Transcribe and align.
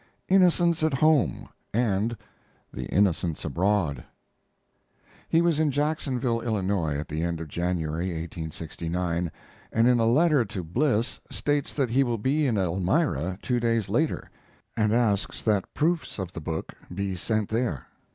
LXX. 0.29 0.35
INNOCENTS 0.37 0.81
AT 0.83 0.93
HOME 0.95 1.49
AND 1.75 2.17
"THE 2.73 2.85
INNOCENTS 2.91 3.45
ABROAD" 3.45 4.03
He 5.29 5.43
was 5.43 5.59
in 5.59 5.69
Jacksonville, 5.69 6.41
Illinois, 6.41 6.97
at 6.97 7.07
the 7.07 7.21
end 7.21 7.39
of 7.39 7.47
January 7.49 8.05
(1869), 8.07 9.31
and 9.71 9.87
in 9.87 9.99
a 9.99 10.07
letter 10.07 10.43
to 10.43 10.63
Bliss 10.63 11.19
states 11.29 11.71
that 11.73 11.91
he 11.91 12.03
will 12.03 12.17
be 12.17 12.47
in 12.47 12.57
Elmira 12.57 13.37
two 13.43 13.59
days 13.59 13.89
later, 13.89 14.27
and 14.75 14.91
asks 14.91 15.43
that 15.43 15.71
proofs 15.75 16.17
of 16.17 16.33
the 16.33 16.41
book 16.41 16.73
be 16.91 17.15
sent 17.15 17.49
there. 17.49 17.85